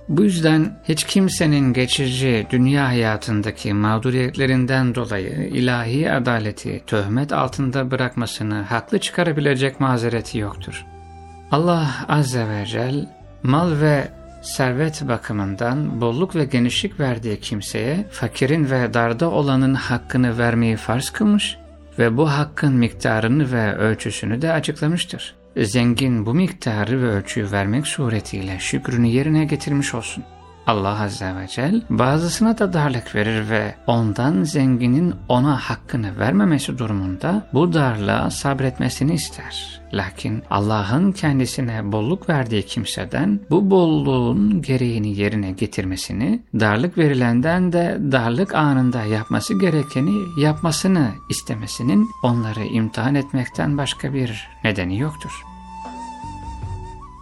Bu 0.10 0.24
yüzden 0.24 0.80
hiç 0.84 1.04
kimsenin 1.04 1.74
geçici 1.74 2.48
dünya 2.50 2.88
hayatındaki 2.88 3.74
mağduriyetlerinden 3.74 4.96
dolayı 4.96 5.50
ilahi 5.54 6.12
adaleti 6.12 6.84
töhmet 6.88 7.34
altında 7.34 7.92
bırakmasını 7.92 8.62
haklı 8.62 9.00
çıkarabilecek 9.00 9.80
mazereti 9.80 10.38
yoktur. 10.38 10.86
Allah 11.52 11.89
Azze 12.08 12.48
ve 12.50 12.65
Celle 12.65 13.06
mal 13.44 13.82
ve 13.82 14.08
servet 14.42 15.08
bakımından 15.08 16.02
bolluk 16.02 16.36
ve 16.36 16.46
genişlik 16.46 17.00
verdiği 17.00 17.39
kimseye 17.39 18.06
fakirin 18.12 18.72
ve 18.72 18.94
darda 18.94 19.30
olanın 19.32 19.74
hakkını 19.74 20.38
vermeyi 20.38 20.76
farz 20.76 21.10
kılmış 21.10 21.58
ve 22.00 22.18
bu 22.18 22.30
hakkın 22.30 22.74
miktarını 22.74 23.52
ve 23.52 23.76
ölçüsünü 23.76 24.42
de 24.42 24.52
açıklamıştır. 24.52 25.36
Zengin 25.58 26.26
bu 26.26 26.34
miktarı 26.34 27.02
ve 27.02 27.06
ölçüyü 27.06 27.52
vermek 27.52 27.88
suretiyle 27.88 28.60
şükrünü 28.60 29.08
yerine 29.08 29.46
getirmiş 29.46 29.94
olsun. 29.94 30.24
Allah 30.70 31.02
Azze 31.04 31.36
ve 31.36 31.48
Celle 31.48 31.82
bazısına 31.90 32.58
da 32.58 32.74
darlık 32.74 33.16
verir 33.16 33.50
ve 33.50 33.76
ondan 33.88 34.44
zenginin 34.44 35.16
ona 35.28 35.58
hakkını 35.58 36.20
vermemesi 36.20 36.78
durumunda 36.78 37.48
bu 37.54 37.74
darlığa 37.74 38.30
sabretmesini 38.30 39.14
ister. 39.14 39.82
Lakin 39.94 40.44
Allah'ın 40.50 41.12
kendisine 41.12 41.92
bolluk 41.92 42.30
verdiği 42.30 42.66
kimseden 42.66 43.40
bu 43.50 43.72
bolluğun 43.72 44.62
gereğini 44.62 45.18
yerine 45.18 45.52
getirmesini, 45.52 46.44
darlık 46.60 46.98
verilenden 46.98 47.74
de 47.74 47.98
darlık 48.12 48.56
anında 48.56 49.04
yapması 49.04 49.60
gerekeni 49.60 50.42
yapmasını 50.42 51.12
istemesinin 51.30 52.08
onları 52.24 52.64
imtihan 52.64 53.16
etmekten 53.16 53.78
başka 53.78 54.14
bir 54.14 54.50
nedeni 54.64 55.00
yoktur. 55.00 55.44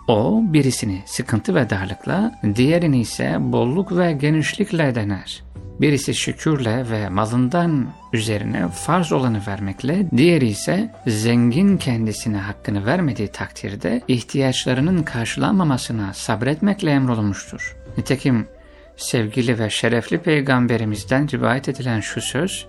O 0.08 0.42
birisini 0.44 1.02
sıkıntı 1.06 1.56
ve 1.56 1.70
darlıkla, 1.70 2.40
diğerini 2.56 3.00
ise 3.00 3.36
bolluk 3.40 3.98
ve 3.98 4.12
genişlikle 4.12 4.96
dener. 4.96 5.44
Birisi 5.82 6.16
şükürle 6.16 6.90
ve 6.90 7.10
malından 7.10 7.88
üzerine 8.14 8.68
farz 8.68 9.12
olanı 9.12 9.42
vermekle, 9.48 10.08
diğeri 10.18 10.48
ise 10.48 10.94
zengin 11.08 11.78
kendisine 11.78 12.38
hakkını 12.38 12.86
vermediği 12.86 13.28
takdirde 13.28 14.02
ihtiyaçlarının 14.08 15.04
karşılanmamasına 15.04 16.14
sabretmekle 16.14 16.92
emrolunmuştur. 16.92 17.76
Nitekim 17.98 18.48
sevgili 18.96 19.60
ve 19.60 19.70
şerefli 19.70 20.18
peygamberimizden 20.18 21.32
rivayet 21.32 21.70
edilen 21.70 22.00
şu 22.00 22.22
söz, 22.22 22.68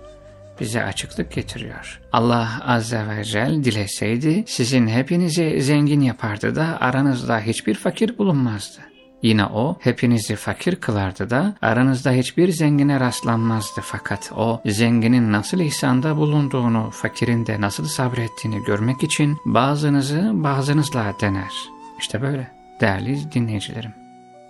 bize 0.59 0.83
açıklık 0.83 1.31
getiriyor. 1.31 2.01
Allah 2.13 2.49
Azze 2.65 3.07
ve 3.07 3.23
Celle 3.23 3.63
dileseydi 3.63 4.43
sizin 4.47 4.87
hepinizi 4.87 5.61
zengin 5.61 6.01
yapardı 6.01 6.55
da 6.55 6.77
aranızda 6.81 7.39
hiçbir 7.39 7.75
fakir 7.75 8.17
bulunmazdı. 8.17 8.79
Yine 9.21 9.45
o 9.45 9.77
hepinizi 9.79 10.35
fakir 10.35 10.75
kılardı 10.75 11.29
da 11.29 11.55
aranızda 11.61 12.11
hiçbir 12.11 12.49
zengine 12.49 12.99
rastlanmazdı 12.99 13.81
fakat 13.83 14.31
o 14.35 14.61
zenginin 14.65 15.31
nasıl 15.31 15.59
ihsanda 15.59 16.17
bulunduğunu, 16.17 16.89
fakirin 16.91 17.45
de 17.45 17.61
nasıl 17.61 17.85
sabrettiğini 17.85 18.63
görmek 18.63 19.03
için 19.03 19.37
bazınızı 19.45 20.31
bazınızla 20.33 21.13
dener. 21.21 21.53
İşte 21.99 22.21
böyle 22.21 22.51
değerli 22.81 23.31
dinleyicilerim. 23.31 23.93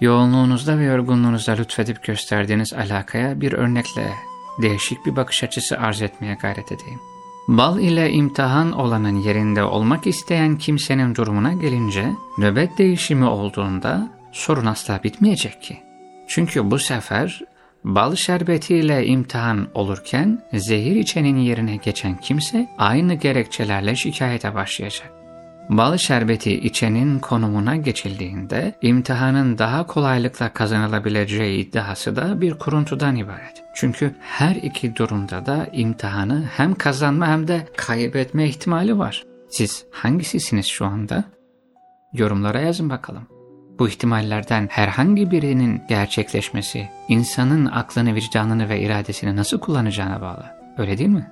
Yoğunluğunuzda 0.01 0.77
ve 0.77 0.83
yorgunluğunuzda 0.83 1.51
lütfedip 1.51 2.03
gösterdiğiniz 2.03 2.73
alakaya 2.73 3.41
bir 3.41 3.53
örnekle 3.53 4.13
değişik 4.61 5.05
bir 5.05 5.15
bakış 5.15 5.43
açısı 5.43 5.79
arz 5.79 6.01
etmeye 6.01 6.37
gayret 6.41 6.71
edeyim. 6.71 6.99
Bal 7.47 7.79
ile 7.79 8.11
imtihan 8.11 8.71
olanın 8.71 9.15
yerinde 9.15 9.63
olmak 9.63 10.07
isteyen 10.07 10.57
kimsenin 10.57 11.15
durumuna 11.15 11.53
gelince 11.53 12.05
nöbet 12.37 12.77
değişimi 12.77 13.25
olduğunda 13.25 14.09
sorun 14.31 14.65
asla 14.65 14.99
bitmeyecek 15.03 15.61
ki. 15.61 15.77
Çünkü 16.27 16.71
bu 16.71 16.79
sefer 16.79 17.41
bal 17.83 18.15
şerbetiyle 18.15 19.05
imtihan 19.05 19.67
olurken 19.73 20.41
zehir 20.53 20.95
içenin 20.95 21.37
yerine 21.37 21.75
geçen 21.75 22.17
kimse 22.17 22.69
aynı 22.77 23.13
gerekçelerle 23.13 23.95
şikayete 23.95 24.55
başlayacak. 24.55 25.11
Bal 25.69 25.97
şerbeti 25.97 26.53
içenin 26.59 27.19
konumuna 27.19 27.75
geçildiğinde 27.75 28.75
imtihanın 28.81 29.57
daha 29.57 29.87
kolaylıkla 29.87 30.53
kazanılabileceği 30.53 31.67
iddiası 31.67 32.15
da 32.15 32.41
bir 32.41 32.53
kuruntudan 32.53 33.15
ibaret. 33.15 33.63
Çünkü 33.79 34.15
her 34.21 34.55
iki 34.55 34.95
durumda 34.95 35.45
da 35.45 35.67
imtihanı 35.73 36.45
hem 36.57 36.75
kazanma 36.75 37.27
hem 37.27 37.47
de 37.47 37.67
kaybetme 37.77 38.47
ihtimali 38.47 38.97
var. 38.97 39.23
Siz 39.49 39.85
hangisisiniz 39.91 40.65
şu 40.65 40.85
anda? 40.85 41.23
Yorumlara 42.13 42.61
yazın 42.61 42.89
bakalım. 42.89 43.27
Bu 43.79 43.87
ihtimallerden 43.87 44.67
herhangi 44.71 45.31
birinin 45.31 45.81
gerçekleşmesi 45.89 46.89
insanın 47.07 47.65
aklını, 47.65 48.15
vicdanını 48.15 48.69
ve 48.69 48.81
iradesini 48.81 49.35
nasıl 49.35 49.59
kullanacağına 49.59 50.21
bağlı. 50.21 50.45
Öyle 50.77 50.97
değil 50.97 51.09
mi? 51.09 51.27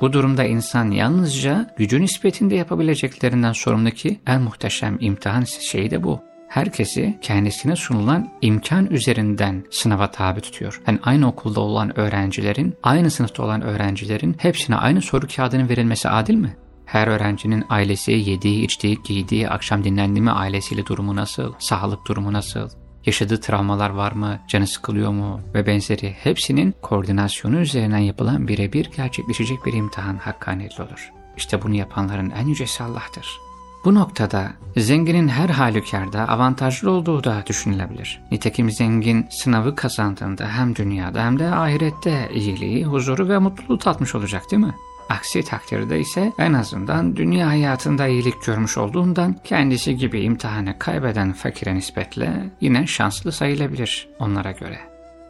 Bu 0.00 0.12
durumda 0.12 0.44
insan 0.44 0.90
yalnızca 0.90 1.74
gücü 1.76 2.00
nispetinde 2.00 2.54
yapabileceklerinden 2.54 3.52
sorumlu 3.52 3.90
ki 3.90 4.20
en 4.26 4.42
muhteşem 4.42 4.96
imtihan 5.00 5.44
şeyi 5.44 5.90
de 5.90 6.02
bu. 6.02 6.31
Herkesi 6.52 7.18
kendisine 7.22 7.76
sunulan 7.76 8.30
imkan 8.42 8.86
üzerinden 8.86 9.64
sınava 9.70 10.10
tabi 10.10 10.40
tutuyor. 10.40 10.82
Yani 10.86 10.98
aynı 11.02 11.28
okulda 11.28 11.60
olan 11.60 11.98
öğrencilerin, 11.98 12.74
aynı 12.82 13.10
sınıfta 13.10 13.42
olan 13.42 13.62
öğrencilerin 13.62 14.36
hepsine 14.38 14.76
aynı 14.76 15.02
soru 15.02 15.26
kağıdının 15.36 15.68
verilmesi 15.68 16.08
adil 16.08 16.34
mi? 16.34 16.56
Her 16.86 17.06
öğrencinin 17.06 17.64
ailesi 17.68 18.12
yediği, 18.12 18.64
içtiği, 18.64 18.98
giydiği, 19.04 19.48
akşam 19.48 19.84
dinlendi 19.84 20.20
mi 20.20 20.30
ailesiyle 20.30 20.86
durumu 20.86 21.16
nasıl, 21.16 21.52
sağlık 21.58 22.08
durumu 22.08 22.32
nasıl, 22.32 22.68
yaşadığı 23.06 23.40
travmalar 23.40 23.90
var 23.90 24.12
mı, 24.12 24.40
canı 24.48 24.66
sıkılıyor 24.66 25.10
mu 25.10 25.40
ve 25.54 25.66
benzeri 25.66 26.10
hepsinin 26.10 26.74
koordinasyonu 26.82 27.60
üzerinden 27.60 27.98
yapılan 27.98 28.48
birebir 28.48 28.90
gerçekleşecek 28.96 29.66
bir 29.66 29.72
imtihan 29.72 30.16
hakkaniyetli 30.16 30.82
olur. 30.82 31.12
İşte 31.36 31.62
bunu 31.62 31.74
yapanların 31.74 32.30
en 32.30 32.46
yücesi 32.46 32.82
Allah'tır. 32.82 33.51
Bu 33.84 33.94
noktada 33.94 34.52
zenginin 34.76 35.28
her 35.28 35.48
halükarda 35.48 36.28
avantajlı 36.28 36.90
olduğu 36.90 37.24
da 37.24 37.42
düşünülebilir. 37.46 38.20
Nitekim 38.30 38.70
zengin 38.70 39.26
sınavı 39.30 39.76
kazandığında 39.76 40.48
hem 40.48 40.76
dünyada 40.76 41.24
hem 41.24 41.38
de 41.38 41.46
ahirette 41.46 42.30
iyiliği, 42.34 42.84
huzuru 42.84 43.28
ve 43.28 43.38
mutluluğu 43.38 43.78
tatmış 43.78 44.14
olacak 44.14 44.42
değil 44.50 44.62
mi? 44.62 44.74
Aksi 45.08 45.42
takdirde 45.42 46.00
ise 46.00 46.32
en 46.38 46.52
azından 46.52 47.16
dünya 47.16 47.48
hayatında 47.48 48.06
iyilik 48.06 48.44
görmüş 48.44 48.78
olduğundan 48.78 49.36
kendisi 49.44 49.96
gibi 49.96 50.20
imtihanı 50.20 50.78
kaybeden 50.78 51.32
fakire 51.32 51.74
nispetle 51.74 52.50
yine 52.60 52.86
şanslı 52.86 53.32
sayılabilir 53.32 54.08
onlara 54.18 54.52
göre. 54.52 54.78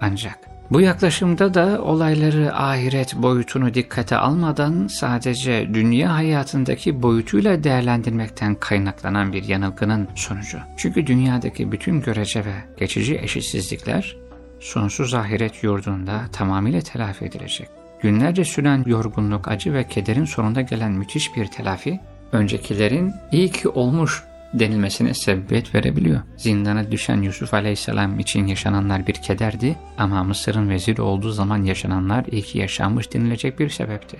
Ancak 0.00 0.51
bu 0.70 0.80
yaklaşımda 0.80 1.54
da 1.54 1.82
olayları 1.82 2.54
ahiret 2.54 3.16
boyutunu 3.16 3.74
dikkate 3.74 4.16
almadan 4.16 4.86
sadece 4.86 5.74
dünya 5.74 6.14
hayatındaki 6.14 7.02
boyutuyla 7.02 7.64
değerlendirmekten 7.64 8.54
kaynaklanan 8.54 9.32
bir 9.32 9.44
yanılgının 9.44 10.08
sonucu. 10.14 10.58
Çünkü 10.76 11.06
dünyadaki 11.06 11.72
bütün 11.72 12.00
görece 12.00 12.44
ve 12.44 12.54
geçici 12.76 13.18
eşitsizlikler 13.18 14.16
sonsuz 14.60 15.14
ahiret 15.14 15.62
yurdunda 15.64 16.20
tamamıyla 16.32 16.80
telafi 16.80 17.24
edilecek. 17.24 17.68
Günlerce 18.00 18.44
süren 18.44 18.84
yorgunluk, 18.86 19.48
acı 19.48 19.74
ve 19.74 19.88
kederin 19.88 20.24
sonunda 20.24 20.60
gelen 20.60 20.92
müthiş 20.92 21.36
bir 21.36 21.46
telafi, 21.46 22.00
öncekilerin 22.32 23.12
iyi 23.32 23.50
ki 23.50 23.68
olmuş 23.68 24.22
denilmesine 24.54 25.14
sebebiyet 25.14 25.74
verebiliyor. 25.74 26.20
Zindana 26.36 26.90
düşen 26.90 27.22
Yusuf 27.22 27.54
Aleyhisselam 27.54 28.20
için 28.20 28.46
yaşananlar 28.46 29.06
bir 29.06 29.14
kederdi 29.14 29.76
ama 29.98 30.24
Mısır'ın 30.24 30.68
veziri 30.68 31.02
olduğu 31.02 31.30
zaman 31.30 31.62
yaşananlar 31.62 32.24
iyi 32.30 32.42
ki 32.42 32.58
yaşanmış 32.58 33.12
denilecek 33.12 33.58
bir 33.58 33.68
sebepti. 33.68 34.16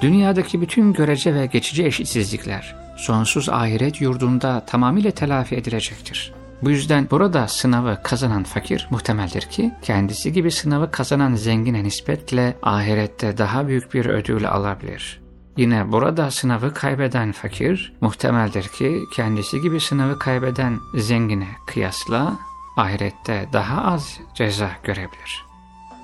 Dünyadaki 0.00 0.60
bütün 0.60 0.92
görece 0.92 1.34
ve 1.34 1.46
geçici 1.46 1.84
eşitsizlikler 1.84 2.74
sonsuz 2.96 3.48
ahiret 3.48 4.00
yurdunda 4.00 4.64
tamamıyla 4.66 5.10
telafi 5.10 5.56
edilecektir. 5.56 6.32
Bu 6.62 6.70
yüzden 6.70 7.08
burada 7.10 7.48
sınavı 7.48 7.98
kazanan 8.02 8.44
fakir 8.44 8.86
muhtemeldir 8.90 9.42
ki 9.42 9.72
kendisi 9.82 10.32
gibi 10.32 10.50
sınavı 10.50 10.90
kazanan 10.90 11.34
zengine 11.34 11.84
nispetle 11.84 12.56
ahirette 12.62 13.38
daha 13.38 13.68
büyük 13.68 13.94
bir 13.94 14.06
ödül 14.06 14.48
alabilir. 14.48 15.21
Yine 15.56 15.92
burada 15.92 16.30
sınavı 16.30 16.74
kaybeden 16.74 17.32
fakir 17.32 17.92
muhtemeldir 18.00 18.68
ki 18.68 19.04
kendisi 19.14 19.60
gibi 19.60 19.80
sınavı 19.80 20.18
kaybeden 20.18 20.78
zengine 20.94 21.48
kıyasla 21.66 22.38
ahirette 22.76 23.48
daha 23.52 23.82
az 23.82 24.20
ceza 24.34 24.70
görebilir. 24.84 25.44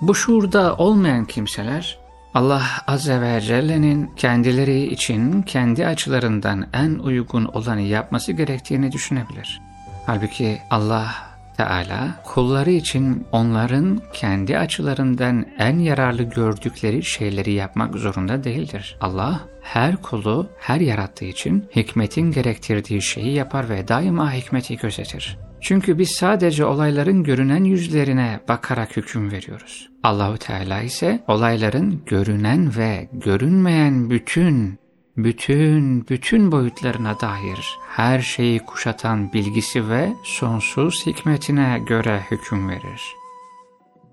Bu 0.01 0.15
şuurda 0.15 0.77
olmayan 0.77 1.25
kimseler 1.25 1.99
Allah 2.35 2.63
Azze 2.87 3.21
ve 3.21 3.41
Celle'nin 3.41 4.11
kendileri 4.17 4.83
için 4.83 5.43
kendi 5.43 5.87
açılarından 5.87 6.67
en 6.73 6.99
uygun 6.99 7.45
olanı 7.45 7.81
yapması 7.81 8.33
gerektiğini 8.33 8.93
düşünebilir. 8.93 9.61
Halbuki 10.07 10.59
Allah 10.71 11.28
Teala 11.59 12.21
kulları 12.25 12.71
için 12.71 13.27
onların 13.33 14.03
kendi 14.13 14.59
açılarından 14.59 15.47
en 15.59 15.79
yararlı 15.79 16.23
gördükleri 16.23 17.05
şeyleri 17.05 17.53
yapmak 17.53 17.95
zorunda 17.95 18.45
değildir. 18.45 18.97
Allah 19.01 19.41
her 19.63 19.97
kulu 19.97 20.51
her 20.59 20.81
yarattığı 20.81 21.25
için 21.25 21.65
hikmetin 21.77 22.33
gerektirdiği 22.33 23.03
şeyi 23.03 23.35
yapar 23.35 23.69
ve 23.69 23.89
daima 23.89 24.33
hikmeti 24.33 24.77
gözetir. 24.77 25.39
Çünkü 25.61 25.99
biz 25.99 26.11
sadece 26.11 26.65
olayların 26.65 27.25
görünen 27.25 27.65
yüzlerine 27.65 28.41
bakarak 28.49 28.97
hüküm 28.97 29.33
veriyoruz. 29.33 29.89
Allahu 30.03 30.39
Teala 30.39 30.83
ise 30.83 31.25
olayların 31.29 32.03
görünen 32.07 32.77
ve 32.77 33.09
görünmeyen 33.13 34.11
bütün 34.11 34.79
bütün, 35.19 36.09
bütün 36.09 36.53
boyutlarına 36.53 37.21
dair 37.21 37.79
her 37.89 38.21
şeyi 38.21 38.59
kuşatan 38.59 39.33
bilgisi 39.33 39.89
ve 39.89 40.13
sonsuz 40.23 41.07
hikmetine 41.07 41.83
göre 41.87 42.23
hüküm 42.31 42.69
verir. 42.69 43.15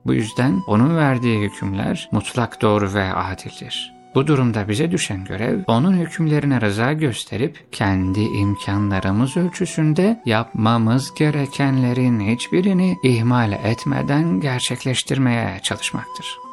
Bu 0.06 0.14
yüzden 0.14 0.62
onun 0.68 0.98
verdiği 0.98 1.42
hükümler 1.42 2.10
mutlak 2.12 2.62
doğru 2.62 2.94
ve 2.94 3.14
adildir. 3.14 3.96
Bu 4.16 4.28
durumda 4.28 4.68
bize 4.68 4.92
düşen 4.92 5.26
görev, 5.26 5.60
onun 5.68 5.94
hükümlerine 5.94 6.62
rıza 6.62 6.94
gösterip 6.94 7.68
kendi 7.72 8.20
imkanlarımız 8.20 9.38
ölçüsünde 9.38 10.22
yapmamız 10.26 11.14
gerekenlerin 11.14 12.20
hiçbirini 12.20 12.98
ihmal 13.04 13.52
etmeden 13.52 14.40
gerçekleştirmeye 14.40 15.60
çalışmaktır. 15.64 16.45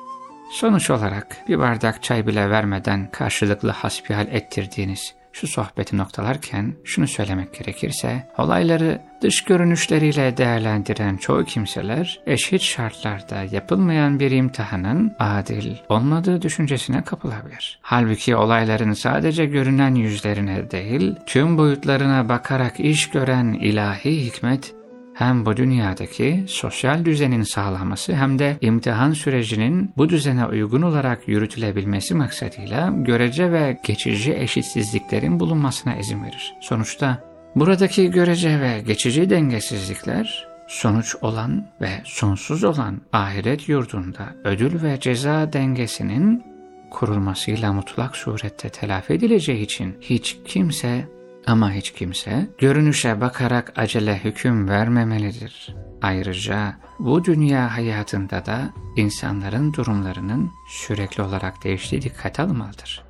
Sonuç 0.52 0.90
olarak 0.90 1.36
bir 1.48 1.58
bardak 1.58 2.02
çay 2.02 2.26
bile 2.26 2.50
vermeden 2.50 3.08
karşılıklı 3.12 3.70
hasbihal 3.70 4.28
ettirdiğiniz 4.28 5.14
şu 5.32 5.46
sohbeti 5.46 5.96
noktalarken 5.96 6.74
şunu 6.84 7.08
söylemek 7.08 7.54
gerekirse, 7.54 8.26
olayları 8.38 9.00
dış 9.22 9.44
görünüşleriyle 9.44 10.36
değerlendiren 10.36 11.16
çoğu 11.16 11.44
kimseler 11.44 12.20
eşit 12.26 12.62
şartlarda 12.62 13.42
yapılmayan 13.50 14.20
bir 14.20 14.30
imtihanın 14.30 15.12
adil 15.18 15.76
olmadığı 15.88 16.42
düşüncesine 16.42 17.04
kapılabilir. 17.04 17.78
Halbuki 17.82 18.36
olayların 18.36 18.92
sadece 18.92 19.46
görünen 19.46 19.94
yüzlerine 19.94 20.70
değil, 20.70 21.14
tüm 21.26 21.58
boyutlarına 21.58 22.28
bakarak 22.28 22.80
iş 22.80 23.10
gören 23.10 23.52
ilahi 23.52 24.26
hikmet, 24.26 24.74
hem 25.14 25.46
bu 25.46 25.56
dünyadaki 25.56 26.44
sosyal 26.48 27.04
düzenin 27.04 27.42
sağlanması 27.42 28.14
hem 28.14 28.38
de 28.38 28.56
imtihan 28.60 29.12
sürecinin 29.12 29.92
bu 29.96 30.08
düzene 30.08 30.46
uygun 30.46 30.82
olarak 30.82 31.28
yürütülebilmesi 31.28 32.14
maksadıyla 32.14 32.92
görece 32.96 33.52
ve 33.52 33.78
geçici 33.84 34.34
eşitsizliklerin 34.34 35.40
bulunmasına 35.40 35.96
izin 35.96 36.24
verir. 36.24 36.54
Sonuçta 36.60 37.24
buradaki 37.56 38.10
görece 38.10 38.60
ve 38.60 38.80
geçici 38.86 39.30
dengesizlikler 39.30 40.48
sonuç 40.68 41.16
olan 41.22 41.66
ve 41.80 41.90
sonsuz 42.04 42.64
olan 42.64 43.00
ahiret 43.12 43.68
yurdunda 43.68 44.34
ödül 44.44 44.82
ve 44.82 45.00
ceza 45.00 45.52
dengesinin 45.52 46.44
kurulmasıyla 46.90 47.72
mutlak 47.72 48.16
surette 48.16 48.68
telafi 48.68 49.12
edileceği 49.12 49.62
için 49.62 49.96
hiç 50.00 50.36
kimse 50.46 51.08
ama 51.46 51.72
hiç 51.72 51.92
kimse 51.92 52.50
görünüşe 52.58 53.20
bakarak 53.20 53.72
acele 53.76 54.24
hüküm 54.24 54.68
vermemelidir. 54.68 55.74
Ayrıca 56.02 56.76
bu 56.98 57.24
dünya 57.24 57.76
hayatında 57.76 58.46
da 58.46 58.70
insanların 58.96 59.72
durumlarının 59.72 60.50
sürekli 60.68 61.22
olarak 61.22 61.64
değiştiği 61.64 62.02
dikkate 62.02 62.42
alınmalıdır. 62.42 63.04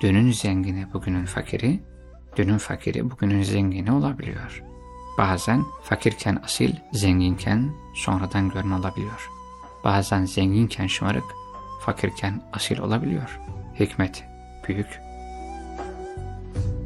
Dünün 0.00 0.32
zengini 0.32 0.92
bugünün 0.92 1.24
fakiri, 1.24 1.80
dünün 2.36 2.58
fakiri 2.58 3.10
bugünün 3.10 3.42
zengini 3.42 3.92
olabiliyor. 3.92 4.62
Bazen 5.18 5.64
fakirken 5.82 6.38
asil, 6.44 6.72
zenginken 6.92 7.74
sonradan 7.94 8.48
görün 8.48 8.70
olabiliyor. 8.70 9.30
Bazen 9.84 10.24
zenginken 10.24 10.86
şımarık, 10.86 11.24
fakirken 11.80 12.42
asil 12.52 12.78
olabiliyor. 12.78 13.40
Hikmet 13.80 14.24
büyük 14.68 15.07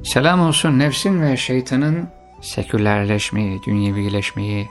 Selam 0.05 0.41
olsun 0.41 0.79
nefsin 0.79 1.23
ve 1.23 1.37
şeytanın 1.37 2.09
sekülerleşmeyi, 2.41 3.63
dünyevileşmeyi 3.63 4.69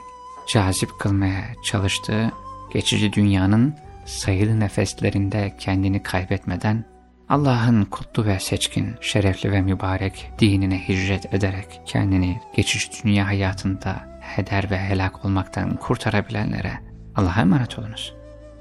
cazip 0.52 0.90
kılmaya 0.98 1.44
çalıştığı 1.64 2.32
geçici 2.72 3.12
dünyanın 3.12 3.74
sayılı 4.04 4.60
nefeslerinde 4.60 5.56
kendini 5.58 6.02
kaybetmeden 6.02 6.84
Allah'ın 7.28 7.84
kutlu 7.84 8.24
ve 8.24 8.38
seçkin, 8.38 8.94
şerefli 9.00 9.52
ve 9.52 9.60
mübarek 9.60 10.30
dinine 10.38 10.88
hicret 10.88 11.34
ederek 11.34 11.80
kendini 11.86 12.40
geçici 12.56 13.04
dünya 13.04 13.26
hayatında 13.26 14.20
heder 14.20 14.70
ve 14.70 14.78
helak 14.78 15.24
olmaktan 15.24 15.76
kurtarabilenlere 15.76 16.72
Allah'a 17.16 17.40
emanet 17.40 17.78
olunuz. 17.78 18.14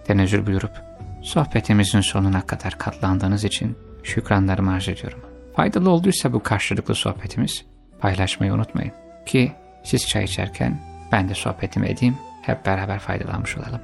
Tenezzül 0.08 0.46
buyurup 0.48 0.82
sohbetimizin 1.22 2.02
sonuna 2.02 2.42
kadar 2.42 2.78
katlandığınız 2.78 3.44
için 3.44 3.78
şükranlarımı 4.04 4.72
arz 4.72 4.90
ediyorum. 4.90 5.31
Faydalı 5.56 5.90
olduysa 5.90 6.34
bu 6.34 6.44
karşılıklı 6.44 6.96
sohbetimiz 6.96 7.66
paylaşmayı 8.00 8.54
unutmayın. 8.54 8.94
Ki 9.26 9.52
siz 9.84 10.08
çay 10.08 10.24
içerken 10.24 10.80
ben 11.12 11.30
de 11.30 11.34
sohbetimi 11.34 11.88
edeyim, 11.88 12.18
hep 12.42 12.66
beraber 12.66 13.00
faydalanmış 13.00 13.58
olalım. 13.58 13.82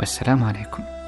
Vesselamu 0.00 0.46
Aleyküm. 0.46 1.01